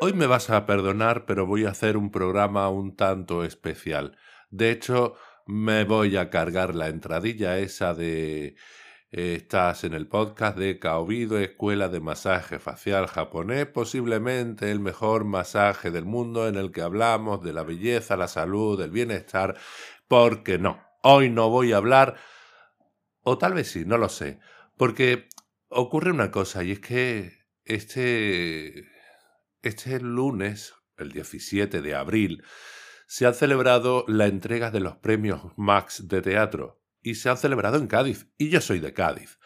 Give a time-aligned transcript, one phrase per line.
[0.00, 4.16] Hoy me vas a perdonar, pero voy a hacer un programa un tanto especial.
[4.48, 5.14] De hecho,
[5.44, 8.54] me voy a cargar la entradilla esa de...
[9.10, 15.24] eh, estás en el podcast de Kaobido, Escuela de Masaje Facial Japonés, posiblemente el mejor
[15.24, 19.56] masaje del mundo en el que hablamos de la belleza, la salud, el bienestar,
[20.06, 22.14] porque no, hoy no voy a hablar,
[23.22, 24.38] o tal vez sí, no lo sé,
[24.76, 25.28] porque
[25.68, 27.32] ocurre una cosa y es que
[27.64, 28.86] este
[29.62, 32.44] este lunes, el 17 de abril,
[33.06, 37.78] se han celebrado la entrega de los premios Max de teatro y se han celebrado
[37.78, 39.38] en Cádiz y yo soy de Cádiz.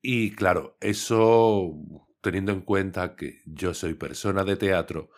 [0.00, 1.74] Y claro, eso,
[2.20, 5.10] teniendo en cuenta que yo soy persona de teatro,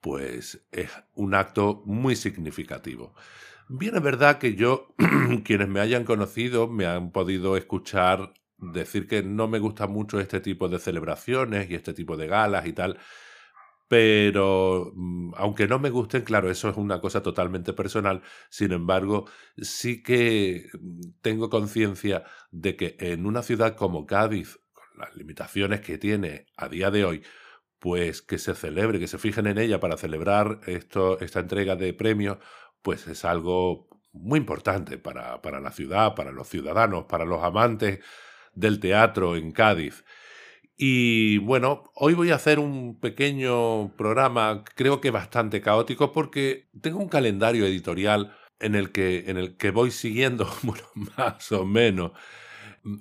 [0.00, 3.14] pues es un acto muy significativo.
[3.68, 4.94] Bien, es verdad que yo,
[5.44, 10.40] quienes me hayan conocido, me han podido escuchar decir que no me gusta mucho este
[10.40, 12.98] tipo de celebraciones y este tipo de galas y tal,
[13.94, 19.26] pero mm, aunque no me gusten, claro, eso es una cosa totalmente personal, sin embargo,
[19.56, 25.80] sí que mm, tengo conciencia de que en una ciudad como Cádiz, con las limitaciones
[25.80, 27.22] que tiene a día de hoy,
[27.78, 32.38] pues que se celebre, que se fijen en ella para celebrar esta entrega de premios,
[32.82, 38.00] pues es algo muy importante para la ciudad, para los ciudadanos, para los amantes
[38.54, 40.04] del teatro en Cádiz.
[40.76, 46.98] Y bueno, hoy voy a hacer un pequeño programa, creo que bastante caótico, porque tengo
[46.98, 50.48] un calendario editorial en el que, en el que voy siguiendo,
[51.16, 52.12] más o menos.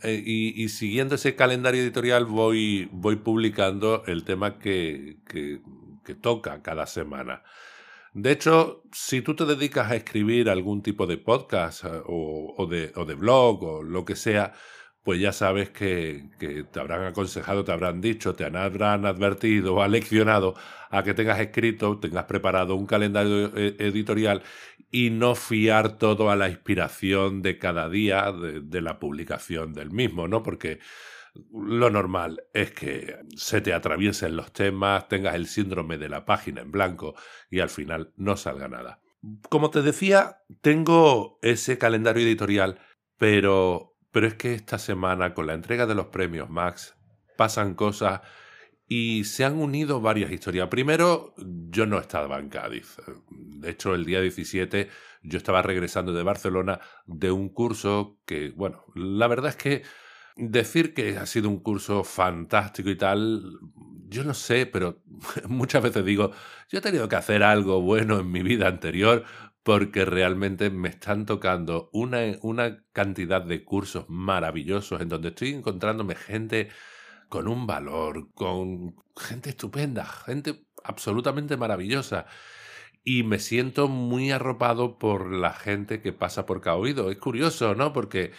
[0.03, 5.17] Eh, Y, siguiendo ese calendario editorial voy, voy publicando el tema que,
[6.21, 7.43] toca cada semana.
[8.13, 12.91] De hecho, si tú te dedicas a escribir algún tipo de podcast eh, o de,
[12.95, 14.53] o de blog o lo que sea,
[15.03, 20.55] pues ya sabes que, te habrán aconsejado, te habrán dicho, te habrán advertido aleccionado
[20.89, 24.43] a que tengas escrito, tengas preparado un calendario eh, editorial
[24.89, 30.27] y no fiar todo a la inspiración de cada día de la publicación del mismo,
[30.27, 30.43] ¿no?
[30.43, 30.79] Porque
[31.51, 36.61] lo normal es que se te atraviesen los temas, tengas el síndrome de la página
[36.61, 37.15] en blanco
[37.49, 38.99] y al final no salga nada.
[39.49, 42.79] Como te decía, tengo ese calendario editorial,
[43.17, 46.95] pero pero es que esta semana, con la entrega de los premios Max,
[47.35, 48.21] pasan cosas
[48.87, 50.67] y se han unido varias historias.
[50.67, 52.95] Primero, yo no estaba en Cádiz.
[53.31, 54.87] De hecho, el día 17
[55.23, 59.81] yo estaba regresando de Barcelona de un curso que, bueno, la verdad es que
[60.35, 63.41] decir que ha sido un curso fantástico y tal,
[64.09, 65.01] yo no sé, pero
[65.47, 66.29] muchas veces digo,
[66.69, 69.23] yo he tenido que hacer algo bueno en mi vida anterior
[69.63, 76.15] porque realmente me están tocando una, una cantidad de cursos maravillosos en donde estoy encontrándome
[76.15, 76.69] gente
[77.29, 82.25] con un valor, con gente estupenda, gente absolutamente maravillosa.
[83.05, 87.11] Y me siento muy arropado por la gente que pasa por Caoído.
[87.11, 87.91] Es curioso, ¿no?
[87.93, 88.31] Porque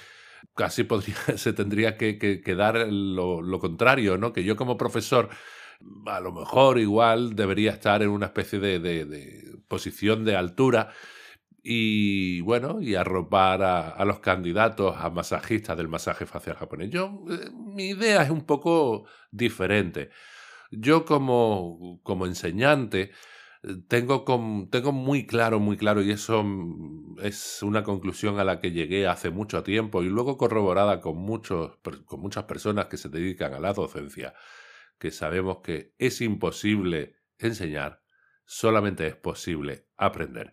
[0.55, 4.33] casi podría, se tendría que, que, dar lo, contrario, ¿no?
[4.33, 5.31] Que yo como profesor,
[6.07, 10.91] a lo mejor igual debería estar en una especie de posición de altura
[11.63, 16.91] y bueno, y arropar a, a, los candidatos a masajistas del masaje facial japonés.
[16.91, 20.11] Yo, eh, mi idea es un poco diferente.
[20.71, 23.13] Yo como, como enseñante
[23.89, 26.45] tengo, con, tengo muy claro, muy claro, y eso
[27.23, 31.79] es una conclusión a la que llegué hace mucho tiempo y luego corroborada con, muchos,
[32.05, 34.35] con muchas personas que se dedican a la docencia,
[34.99, 38.03] que sabemos que es imposible enseñar,
[38.45, 40.53] solamente es posible aprender.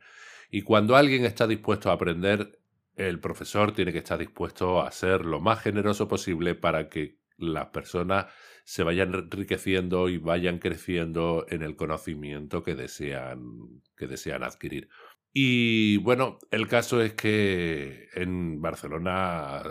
[0.50, 2.59] Y cuando alguien está dispuesto a aprender,
[2.96, 7.68] el profesor tiene que estar dispuesto a ser lo más generoso posible para que las
[7.68, 8.28] personas
[8.63, 14.90] se vayan enriqueciendo y vayan creciendo en el conocimiento que desean, que desean adquirir.
[15.34, 19.63] Y bueno, el caso es que en Barcelona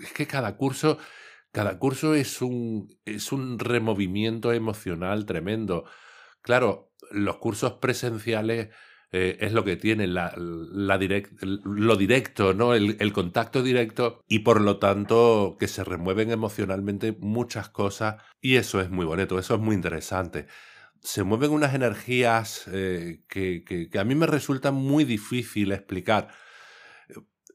[0.00, 0.98] es que cada curso,
[1.52, 5.84] cada curso es un, es un removimiento emocional tremendo.
[6.42, 8.68] Claro, los cursos presenciales
[9.12, 12.74] eh, es lo que tiene la, la lo directo, ¿no?
[12.74, 18.54] El, el, contacto directo y por lo tanto que se remueven emocionalmente muchas cosas y
[18.54, 20.46] eso es muy bonito, eso es muy interesante.
[21.02, 26.28] Se mueven unas energías eh, que, que, que, a mí me resulta muy difícil explicar.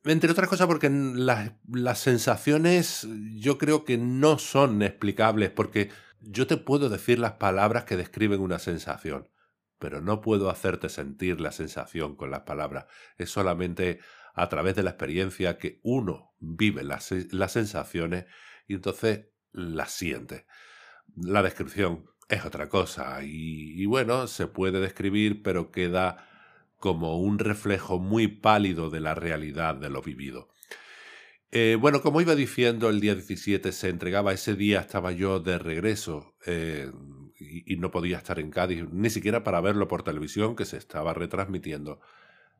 [0.03, 5.89] Entre otras cosas porque las, las sensaciones yo creo que no son explicables porque
[6.21, 9.29] yo te puedo decir las palabras que describen una sensación
[9.79, 12.85] pero no puedo hacerte sentir la sensación con las palabras.
[13.17, 13.99] Es solamente
[14.33, 18.25] a través de la experiencia que uno vive las, las sensaciones
[18.67, 20.45] y entonces las siente.
[21.15, 23.23] La descripción es otra cosa.
[23.23, 26.27] Y, y, bueno, se puede describir, pero queda
[26.77, 30.49] como un reflejo muy pálido de la realidad de lo vivido.
[31.57, 35.57] Eh, bueno, como iba diciendo, el día 17 se entregaba, ese día estaba yo de
[35.57, 36.91] regreso eh,
[37.39, 41.13] y, no podía estar en Cádiz, ni siquiera para verlo por televisión que se estaba
[41.13, 42.01] retransmitiendo.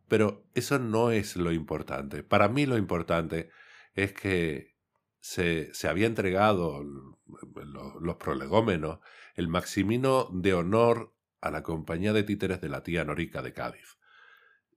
[0.08, 2.24] Pero eso no es lo importante.
[2.24, 3.50] Para mí lo importante
[3.96, 4.78] es que
[5.20, 9.00] se, se había entregado los, los prolegómenos,
[9.36, 13.98] el Maximino de honor a la compañía de títeres de la tía Norica de Cádiz.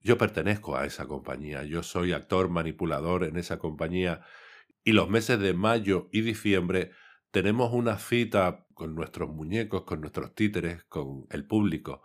[0.00, 4.22] Yo pertenezco a esa compañía, yo soy actor manipulador en esa compañía
[4.84, 6.92] y los meses de mayo y diciembre
[7.30, 12.02] tenemos una cita con nuestros muñecos, con nuestros títeres, con el público.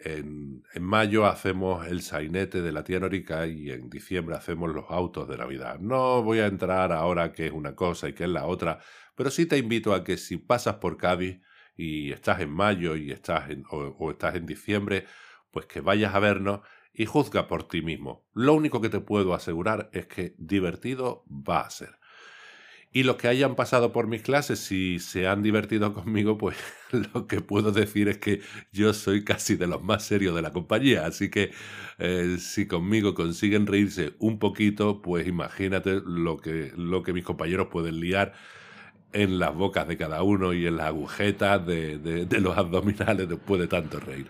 [0.00, 4.84] En, en, mayo hacemos el sainete de la tía Norica y en diciembre hacemos los
[4.90, 5.78] autos de Navidad.
[5.80, 8.80] No voy a entrar ahora qué es una cosa y qué es la otra,
[9.14, 11.40] pero sí te invito a que si pasas por Cádiz
[11.76, 15.06] y estás en mayo y estás en, o, o estás en diciembre,
[15.50, 16.60] pues que vayas a vernos
[16.94, 18.24] y juzga por ti mismo.
[18.32, 21.98] Lo único que te puedo asegurar es que divertido va a ser.
[22.96, 26.56] Y los que hayan pasado por mis clases, si se han divertido conmigo, pues
[27.12, 28.40] lo que puedo decir es que
[28.72, 31.04] yo soy casi de los más serios de la compañía.
[31.04, 31.50] Así que
[31.98, 37.66] eh, si conmigo consiguen reírse un poquito, pues imagínate lo que, lo que mis compañeros
[37.66, 38.32] pueden liar
[39.12, 43.28] en las bocas de cada uno y en las agujetas de, de, de los abdominales
[43.28, 44.28] después de tanto reír.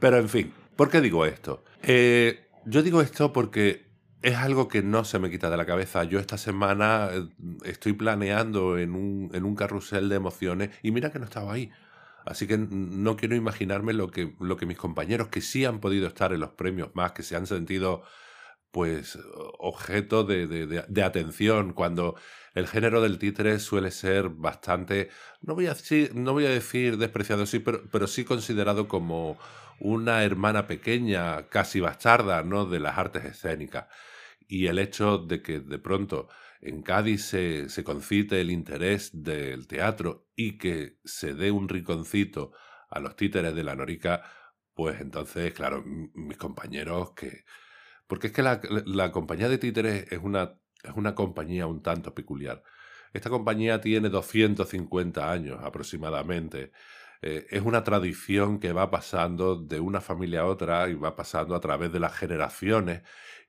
[0.00, 1.64] Pero en fin, ¿Por qué digo esto?
[1.82, 3.86] Eh, yo digo esto porque
[4.22, 6.04] es algo que no se me quita de la cabeza.
[6.04, 7.28] Yo esta semana eh,
[7.64, 11.70] estoy planeando en un, en un carrusel de emociones y mira que no estaba ahí.
[12.24, 16.06] Así que no quiero imaginarme lo que, lo que mis compañeros que sí han podido
[16.06, 18.02] estar en los premios más, que se han sentido
[18.70, 19.16] pues
[19.60, 22.16] objeto de, de, atención cuando
[22.54, 25.10] el género del títere suele ser bastante,
[25.42, 29.38] no voy a decir, no voy a decir despreciado, sí, pero, pero sí considerado como
[29.80, 32.66] una hermana pequeña, casi bastarda, ¿no?
[32.66, 33.86] de las artes escénicas.
[34.46, 36.28] Y el hecho de que de pronto
[36.60, 42.52] en Cádiz se, concite el interés del teatro y que se dé un riconcito
[42.88, 44.22] a los títeres de la Norica,
[44.74, 47.44] pues entonces, claro, mis compañeros que...
[48.06, 52.14] Porque es que la, la compañía de títeres es una, es una compañía un tanto
[52.14, 52.62] peculiar.
[53.14, 56.72] Esta compañía tiene 250 años aproximadamente.
[57.26, 61.54] Eh, es una tradición que va pasando de una familia a otra y va pasando
[61.54, 63.02] a través de las generaciones.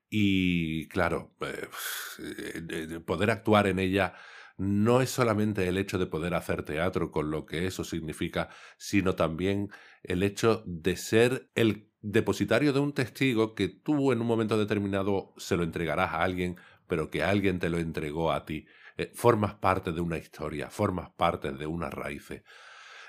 [0.09, 4.13] Y claro, eh, poder actuar en ella
[4.57, 9.15] no es solamente el hecho de poder hacer teatro con lo que eso significa, sino
[9.15, 9.69] también
[10.03, 15.33] el hecho de ser el depositario de un testigo que tú en un momento determinado
[15.35, 16.55] se lo entregarás a alguien,
[16.87, 18.67] pero que alguien te lo entregó a ti.
[18.97, 22.43] Eh, formas parte de una historia, formas parte de unas raíces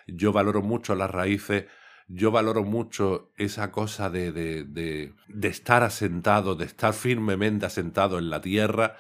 [0.06, 1.67] yo valoro mucho las raíces,
[2.08, 5.12] yo valoro mucho esa cosa de, de,
[5.43, 8.97] estar asentado, de estar firmemente asentado en la tierra,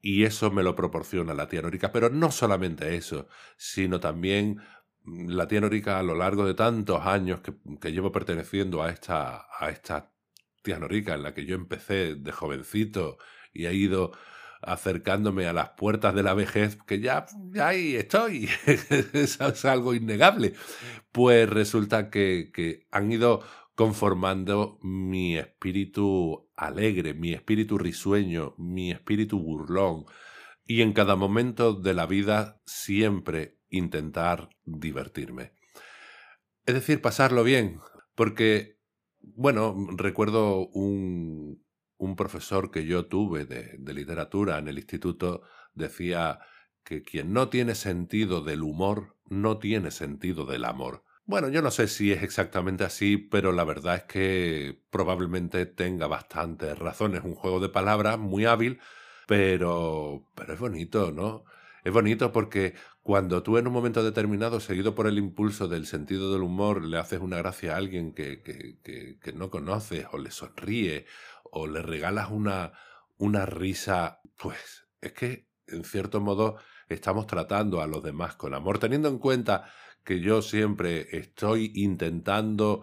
[0.00, 1.92] y eso me lo proporciona la tía Norica.
[1.92, 4.60] Pero no solamente eso, sino también
[5.04, 9.46] mm, la tía Norica a lo largo de tantos años que, llevo perteneciendo a esta,
[9.58, 10.12] a esta
[10.62, 13.18] tía Norica, en la que yo empecé de jovencito
[13.52, 14.12] y he ido
[14.62, 18.48] acercándome a las puertas de la vejez, que ya, ya ahí estoy,
[19.12, 20.54] es algo innegable,
[21.12, 23.42] pues resulta que, que han ido
[23.74, 30.06] conformando mi espíritu alegre, mi espíritu risueño, mi espíritu burlón,
[30.64, 35.52] y en cada momento de la vida siempre intentar divertirme.
[36.64, 37.80] Es decir, pasarlo bien,
[38.14, 38.78] porque,
[39.20, 41.64] bueno, recuerdo un,
[41.98, 45.42] un profesor que yo tuve de, literatura en el instituto
[45.74, 46.40] decía
[46.84, 51.02] que quien no tiene sentido del humor no tiene sentido del amor.
[51.24, 56.06] Bueno, yo no sé si es exactamente así, pero la verdad es que probablemente tenga
[56.06, 57.22] bastantes razones.
[57.24, 58.78] Un juego de palabras muy hábil,
[59.26, 61.44] pero, pero es bonito, ¿no?
[61.82, 66.32] Es bonito porque cuando tú en un momento determinado, seguido por el impulso del sentido
[66.32, 70.18] del humor, le haces una gracia a alguien que, que, que, que no conoces o
[70.18, 71.06] le sonríe
[71.52, 72.72] o le regalas una,
[73.16, 76.56] una risa, pues es que, en cierto modo,
[76.88, 79.70] estamos tratando a los demás con amor, teniendo en cuenta
[80.04, 82.82] que yo siempre estoy intentando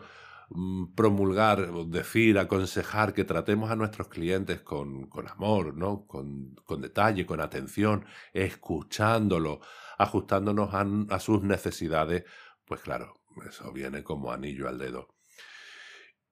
[0.50, 6.06] mm, promulgar, decir, aconsejar que tratemos a nuestros clientes con, con amor, ¿no?
[6.06, 9.62] Con, con, detalle, con atención, escuchándolo,
[9.98, 12.26] ajustándonos a, a sus necesidades,
[12.66, 15.13] pues claro, eso viene como anillo al dedo.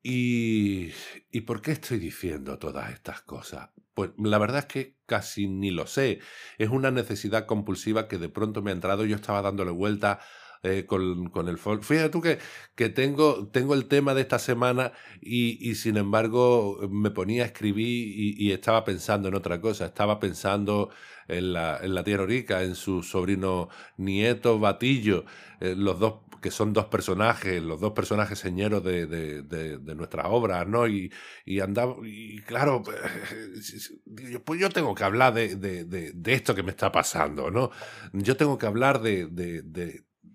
[0.03, 0.91] ¿Y,
[1.31, 3.69] ¿Y por qué estoy diciendo todas estas cosas?
[3.93, 6.19] Pues la verdad es que casi ni lo sé.
[6.57, 9.05] Es una necesidad compulsiva que de pronto me ha entrado.
[9.05, 10.19] Yo estaba dándole vuelta
[10.63, 11.83] eh, con, con, el folk.
[11.83, 12.39] Fíjate tú que,
[12.75, 17.45] que tengo, tengo el tema de esta semana y, y sin embargo me ponía a
[17.47, 19.85] escribir y, estaba pensando en otra cosa.
[19.85, 20.89] Estaba pensando
[21.27, 25.25] en la, en la tía Norica, en su sobrino nieto Batillo,
[25.59, 30.25] eh, los dos que son dos personajes, los dos personajes señeros de, de, de, nuestras
[30.27, 30.87] obras, ¿no?
[30.87, 31.13] Y,
[31.45, 32.81] y andaba, y claro,
[34.45, 37.69] pues, yo tengo que hablar de, de, esto que me está pasando, ¿no?
[38.13, 39.27] Yo tengo que hablar de,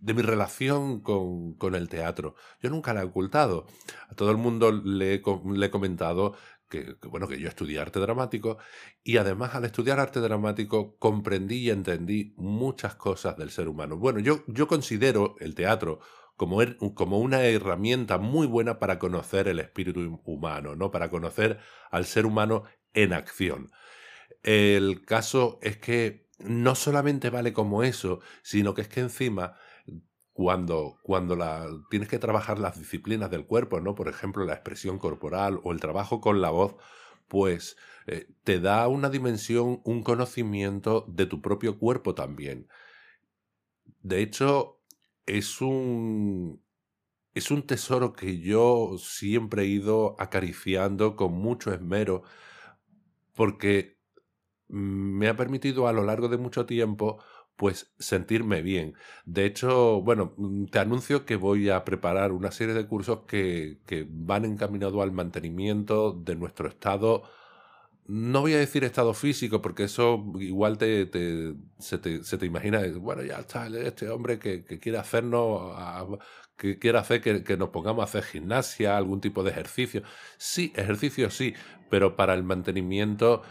[0.01, 2.35] de, mi relación con, con, el teatro.
[2.61, 3.67] Yo nunca la he ocultado.
[4.09, 6.35] A todo el mundo le le he comentado
[6.69, 8.59] que, que, bueno, que yo estudié arte dramático
[9.03, 13.97] y además al estudiar arte dramático comprendí y entendí muchas cosas del ser humano.
[13.97, 16.01] Bueno, yo, yo considero el teatro
[16.37, 20.91] como, er, como una herramienta muy buena para conocer el espíritu humano, ¿no?
[20.91, 21.59] Para conocer
[21.91, 23.71] al ser humano en acción.
[24.43, 29.57] El caso es que no solamente vale como eso, sino que es que encima
[30.37, 31.39] cuando, cuando
[31.89, 33.95] tienes que trabajar las disciplinas del cuerpo, ¿no?
[33.95, 36.77] Por ejemplo, la expresión corporal o el trabajo con la voz,
[37.27, 42.69] pues eh, te da una dimensión, un conocimiento de tu propio cuerpo también.
[44.03, 44.83] De hecho,
[45.25, 46.63] es un,
[47.33, 52.25] es un tesoro que yo siempre he ido acariciando con mucho esmero,
[53.33, 53.97] porque
[54.69, 57.23] me ha permitido a lo largo de mucho tiempo
[57.57, 58.95] pues sentirme bien.
[59.25, 63.79] De hecho, bueno, mm, te anuncio que voy a preparar una serie de cursos que,
[63.87, 67.25] que van encaminados al mantenimiento de nuestro estado
[68.09, 72.47] no voy a decir estado físico, porque eso igual te, te, se, te, se, te,
[72.47, 75.77] imagina, bueno, ya está este hombre que, que quiere hacernos,
[76.57, 80.03] que quiere hacer que, que, nos pongamos a hacer gimnasia, algún tipo de ejercicio.
[80.39, 81.55] Sí, ejercicio sí,
[81.91, 83.43] pero para el mantenimiento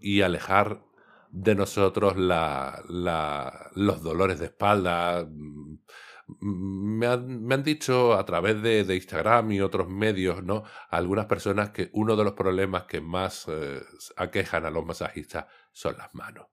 [0.00, 0.84] y alejar
[1.34, 5.26] de nosotros la, la, los dolores de espalda.
[5.28, 5.78] Mm,
[6.40, 10.62] me han, me han dicho a través de, de, Instagram y otros medios, ¿no?
[10.90, 13.82] Algunas personas que uno de los problemas que más eh,
[14.16, 16.46] aquejan a los masajistas son las manos.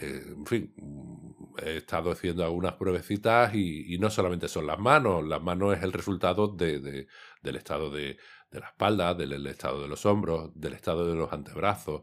[0.00, 4.78] Eh, en fin, mm, he estado haciendo algunas pruebecitas y, y, no solamente son las
[4.78, 7.06] manos, las manos es el resultado de, de,
[7.42, 8.16] del estado de,
[8.50, 12.02] de la espalda, del, estado de los hombros, del estado de los antebrazos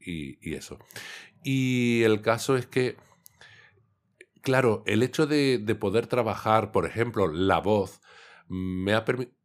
[0.00, 0.78] y, y eso.
[1.42, 2.96] Y el caso es que,
[4.42, 8.00] claro, el hecho de, de poder trabajar, por ejemplo, la voz,
[8.48, 9.36] me ha permitido...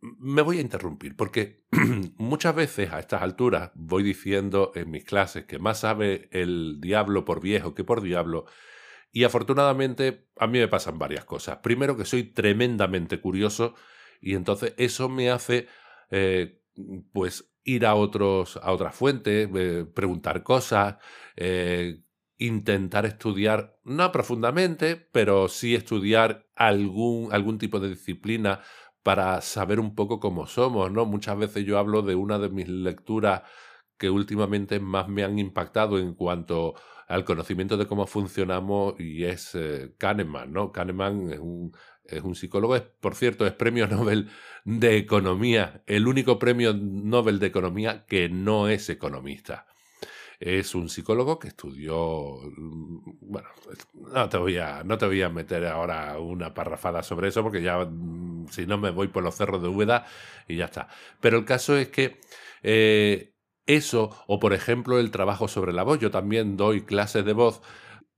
[0.00, 1.64] Me voy a interrumpir porque
[2.18, 7.24] muchas veces a estas alturas voy diciendo en mis clases que más sabe el diablo
[7.24, 8.46] por viejo que por diablo
[9.10, 11.58] y afortunadamente a mí me pasan varias cosas.
[11.58, 13.74] Primero que soy tremendamente curioso
[14.20, 15.66] y entonces eso me hace
[16.10, 16.60] eh,
[17.12, 20.96] pues ir a, otros, a otras fuentes, eh, preguntar cosas,
[21.36, 22.00] eh,
[22.38, 28.60] intentar estudiar, no profundamente, pero sí estudiar algún, algún tipo de disciplina
[29.02, 31.04] para saber un poco cómo somos, ¿no?
[31.04, 33.42] Muchas veces yo hablo de una de mis lecturas
[33.98, 36.74] que últimamente más me han impactado en cuanto
[37.08, 40.72] al conocimiento de cómo funcionamos y es eh, Kahneman, ¿no?
[40.72, 41.74] Kahneman es un,
[42.04, 44.30] es un psicólogo, es, por cierto, es premio Nobel
[44.64, 49.66] de Economía, el único premio Nobel de Economía que no es economista.
[50.38, 53.48] Es un psicólogo que estudió, mm, bueno,
[53.94, 57.62] no te voy a, no te voy a meter ahora una parrafada sobre eso porque
[57.62, 60.06] ya, mm, si no me voy por los cerros de Úbeda
[60.46, 60.88] y ya está.
[61.20, 62.20] Pero el caso es que
[62.62, 63.34] eh,
[63.68, 67.62] eso, o por ejemplo el trabajo sobre la voz, yo también doy clases de voz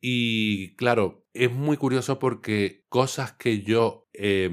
[0.01, 4.51] y claro, es muy curioso porque cosas que yo eh,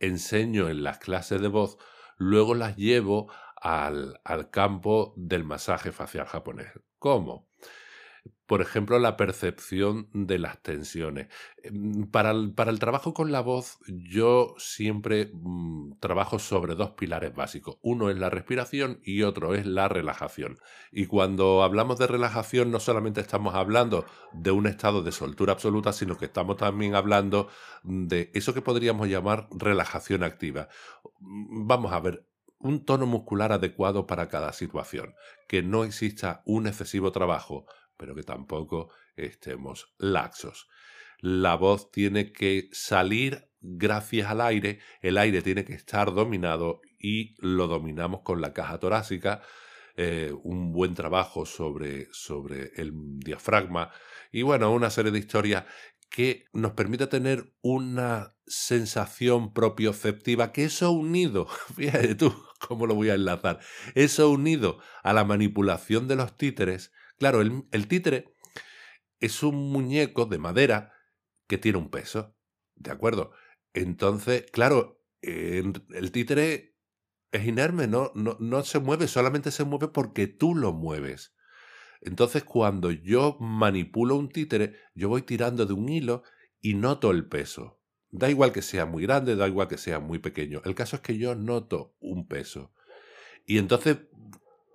[0.00, 1.78] enseño en las clases de voz,
[2.16, 6.72] luego las llevo al, al campo del masaje facial japonés.
[6.98, 7.48] ¿Cómo?
[8.46, 11.28] Por ejemplo, la percepción de las tensiones.
[11.62, 16.90] Em, para el, para el trabajo con la voz, yo siempre mmm, trabajo sobre dos
[16.90, 17.78] pilares básicos.
[17.82, 20.58] Uno es la respiración y otro es la relajación.
[20.92, 25.92] Y cuando hablamos de relajación, no solamente estamos hablando de un estado de soltura absoluta,
[25.92, 27.48] sino que estamos también hablando
[27.82, 30.68] de eso que podríamos llamar relajación activa.
[31.20, 32.26] Mm, vamos a ver,
[32.58, 35.14] un tono muscular adecuado para cada situación,
[35.48, 40.68] que no exista un excesivo trabajo pero que tampoco estemos laxos.
[41.20, 47.34] La voz tiene que salir gracias al aire, el aire tiene que estar dominado y
[47.38, 49.42] lo dominamos con la caja torácica,
[49.96, 53.90] eh, un buen trabajo sobre, sobre el diafragma
[54.32, 55.64] y bueno, una serie de historias
[56.10, 63.10] que nos permite tener una sensación propioceptiva, que eso unido, fíjate tú cómo lo voy
[63.10, 63.60] a enlazar,
[63.94, 68.34] eso unido a la manipulación de los títeres, Claro, el, títere
[69.20, 70.92] es un muñeco de madera
[71.46, 72.36] que tiene un peso.
[72.74, 73.32] ¿De acuerdo?
[73.72, 76.74] Entonces, claro, el títere
[77.34, 81.34] es inerme, no, no, no se mueve, solamente se mueve porque tú lo mueves.
[82.00, 86.22] Entonces, cuando yo manipulo un títere, yo voy tirando de un hilo
[86.60, 87.80] y noto el peso.
[88.10, 90.62] Da igual que sea muy grande, da igual que sea muy pequeño.
[90.64, 92.72] El caso es que yo noto un peso.
[93.46, 93.98] Y entonces,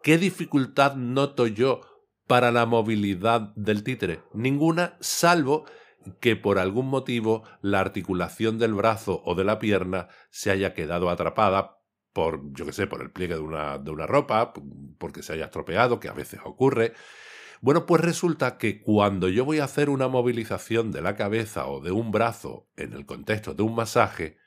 [0.04, 1.82] ¿qué dificultad noto yo
[2.30, 4.22] para la movilidad del títere?
[4.36, 5.66] Ninguna, salvo
[6.20, 11.10] que por algún motivo la articulación del brazo o de la pierna se haya quedado
[11.10, 11.80] atrapada
[12.14, 14.54] por, yo qué sé, por el pliegue de una, de una ropa,
[15.00, 16.94] porque se haya estropeado, que a veces ocurre.
[17.62, 21.82] Bueno, pues resulta que cuando yo voy a hacer una movilización de la cabeza o
[21.82, 24.38] de un brazo en el contexto de un masaje,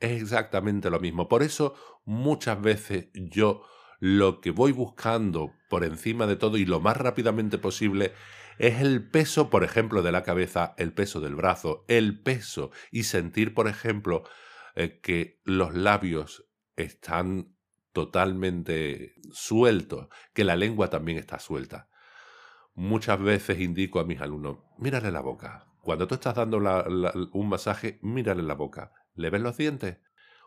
[0.00, 1.28] es exactamente lo mismo.
[1.28, 3.62] Por eso muchas veces yo
[4.00, 8.12] lo que voy buscando por encima de todo y lo más rápidamente posible
[8.58, 13.04] es el peso, por ejemplo, de la cabeza, el peso del brazo, el peso y
[13.04, 14.24] sentir, por ejemplo,
[14.74, 17.54] eh, que los labios están
[17.92, 21.88] totalmente sueltos, que la lengua también está suelta.
[22.74, 25.66] Muchas veces indico a mis alumnos, mírale la boca.
[25.82, 26.58] Cuando tú estás dando
[27.32, 28.92] un masaje, mírale la boca.
[29.14, 29.98] ¿Le ves los dientes?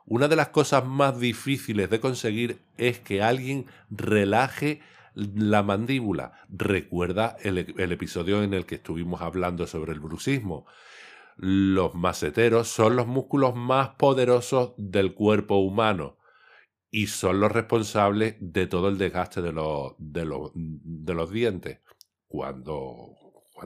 [0.06, 4.82] Una de las cosas más difíciles de conseguir es que alguien relaje
[5.16, 6.34] la mandíbula.
[6.50, 10.66] Recuerda el, episodio en el que estuvimos hablando sobre el bruxismo.
[11.38, 16.18] Los maceteros son los músculos más poderosos del cuerpo humano
[16.92, 21.80] y son los responsables de todo el desgaste de los, dientes.
[22.28, 23.16] Cuando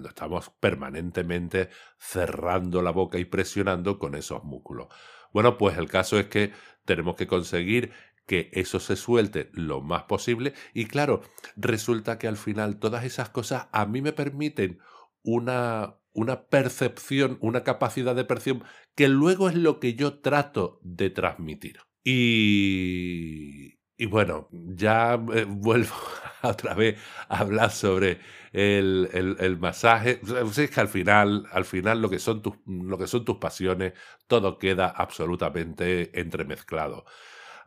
[0.07, 4.87] estamos permanentemente cerrando la boca y presionando con esos músculos.
[5.33, 6.51] Bueno, pues el caso es que
[6.85, 7.91] tenemos que conseguir
[8.25, 11.21] que eso se suelte lo más posible y claro,
[11.55, 14.79] resulta que al final todas esas cosas a mí me permiten
[15.23, 18.63] una, una percepción, una capacidad de percepción
[18.95, 21.79] que luego es lo que yo trato de transmitir.
[22.03, 25.95] Y, y bueno, ya eh, vuelvo
[26.43, 28.19] otra vez a hablar sobre
[28.53, 30.21] el, el, masaje.
[30.55, 33.93] Es que al final, al final lo que, son tus, lo que son tus pasiones,
[34.27, 37.05] todo queda absolutamente entremezclado.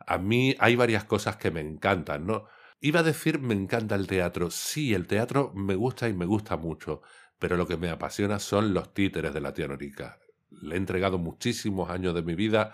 [0.07, 2.45] A mí hay varias cosas que me encantan, ¿no?
[2.79, 4.49] Iba a decir me encanta el teatro.
[4.51, 7.01] Sí, el teatro me gusta y me gusta mucho,
[7.39, 10.19] pero lo que me apasiona son los títeres de la tía Norica.
[10.49, 12.73] Le he entregado muchísimos años de mi vida.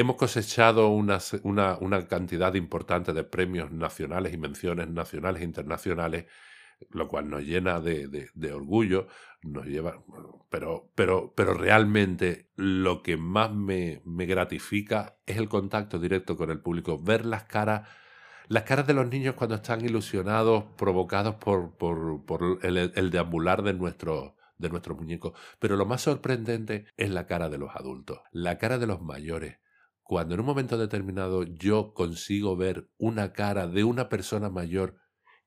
[0.00, 6.24] Hemos cosechado una, una, cantidad importante de premios nacionales y menciones nacionales e internacionales
[6.88, 9.08] lo cual nos llena de, de, orgullo,
[9.42, 10.02] nos lleva,
[10.48, 16.50] pero, pero, pero realmente lo que más me, me, gratifica es el contacto directo con
[16.50, 17.86] el público, ver las caras,
[18.48, 23.62] las caras de los niños cuando están ilusionados, provocados por, por, por el, el, deambular
[23.62, 25.38] de nuestros de nuestros muñecos.
[25.58, 29.58] Pero lo más sorprendente es la cara de los adultos, la cara de los mayores.
[30.10, 34.96] Cuando en un momento determinado yo consigo ver una cara de una persona mayor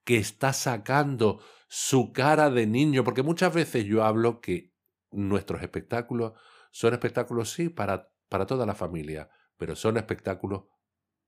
[0.05, 4.71] que está sacando su cara de niño, porque muchas veces yo hablo que
[5.11, 6.39] nuestros espectáculos
[6.71, 10.63] son espectáculos, sí, para, para toda la familia, pero son espectáculos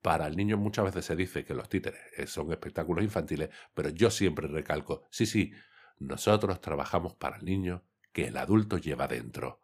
[0.02, 0.56] para el niño.
[0.56, 5.04] Muchas veces se dice que los títeres eh, son espectáculos infantiles, pero yo siempre recalco,
[5.12, 5.52] sí, sí,
[6.00, 9.60] nosotros trabajamos para el niño que el adulto lleva dentro.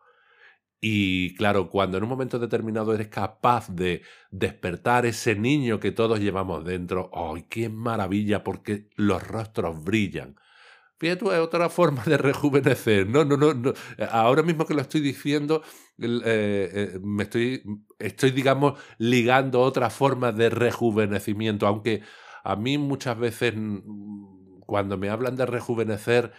[0.83, 6.19] Y claro, cuando en un momento determinado eres capaz de despertar ese niño que todos
[6.19, 8.43] llevamos dentro, ¡ay, qué maravilla!
[8.43, 10.35] Porque los rostros brillan.
[10.99, 13.07] Fíjate, es otra forma de rejuvenecer.
[13.07, 13.73] No, no, no, no.
[14.11, 15.63] Ahora mismo que lo estoy diciendo,
[15.99, 17.63] eh, eh, me estoy,
[17.99, 21.67] estoy, digamos, ligando otra forma de rejuvenecimiento.
[21.67, 22.01] Aunque
[22.43, 26.31] a mí muchas veces, mm, cuando me hablan de rejuvenecer,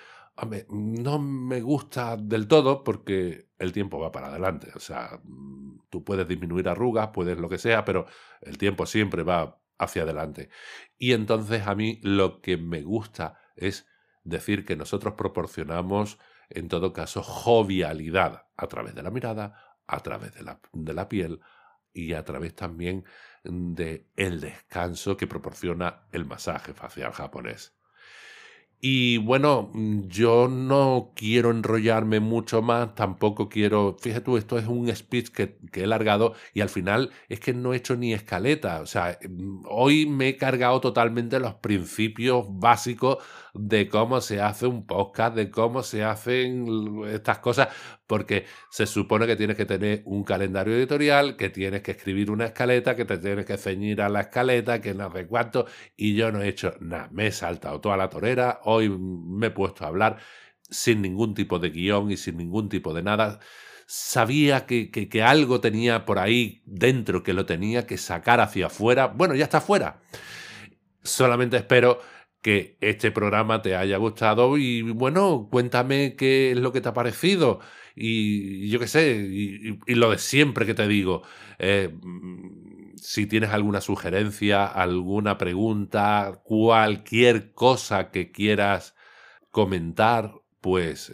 [0.70, 4.70] no me gusta del todo porque el tiempo va para adelante.
[4.74, 8.06] O sea, mm, tú puedes disminuir arrugas, puedes lo que sea, pero
[8.40, 10.48] el tiempo siempre va hacia adelante.
[10.98, 13.86] Y entonces a mí lo que me gusta es
[14.24, 16.18] decir que nosotros proporcionamos,
[16.48, 21.08] en todo caso, jovialidad a través de la mirada, a través de la, de la
[21.08, 21.40] piel
[21.92, 23.04] y a través también
[23.44, 27.76] de el descanso que proporciona el masaje facial japonés.
[28.84, 34.66] Y bueno, mm, yo no quiero enrollarme mucho más, tampoco quiero, fíjate tú, esto es
[34.66, 38.12] un speech que, que, he largado y al final es que no he hecho ni
[38.12, 43.18] escaleta, o sea, mm, hoy me he cargado totalmente los principios básicos
[43.54, 46.66] de cómo se hace un podcast, de cómo se hacen
[47.06, 47.68] estas cosas,
[48.06, 52.46] porque se supone que tienes que tener un calendario editorial, que tienes que escribir una
[52.46, 55.66] escaleta, que te tienes que ceñir a la escaleta, que no sé cuánto,
[55.96, 59.50] y yo no he hecho nada, me he saltado toda la torera, hoy me he
[59.50, 60.18] puesto a hablar
[60.70, 63.40] sin ningún tipo de guion y sin ningún tipo de nada
[63.86, 69.08] sabía que, que, algo tenía por ahí dentro que lo tenía que sacar hacia afuera.
[69.08, 70.00] Bueno, ya está afuera.
[71.02, 72.00] Solamente espero
[72.40, 76.94] que este programa te haya gustado y bueno, cuéntame qué es lo que te ha
[76.94, 77.60] parecido
[77.94, 81.22] y yo qué sé, y, lo de siempre que te digo.
[81.58, 81.94] Eh,
[83.02, 88.94] si tienes alguna sugerencia, alguna pregunta, cualquier cosa que quieras
[89.50, 91.12] comentar, pues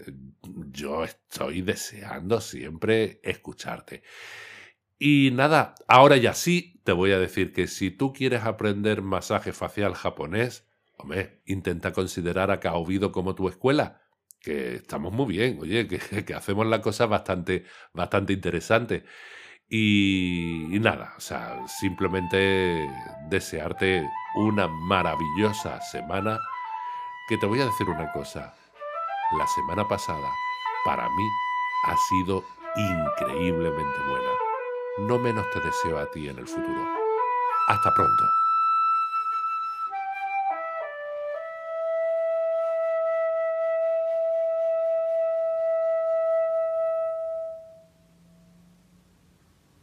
[0.71, 4.03] yo estoy deseando siempre escucharte.
[4.99, 9.55] Y nada, ahora ya sí, te voy a decir que si tú quieres aprender masaje
[9.55, 14.03] facial japonés, hombre, intenta considerar a Kaobido como tu escuela,
[14.41, 16.01] que estamos muy bien, oye, que,
[16.35, 19.05] hacemos la cosa bastante, bastante interesante.
[19.71, 22.91] Y, nada, o sea, simplemente
[23.29, 24.03] desearte
[24.37, 26.39] una maravillosa semana.
[27.29, 28.55] Que te voy a decir una cosa,
[29.37, 30.29] la semana pasada
[30.87, 31.29] para mí
[31.85, 32.43] ha sido
[32.77, 34.31] increíblemente buena.
[35.01, 36.89] No menos te deseo a ti en el futuro.
[37.69, 38.25] Hasta pronto.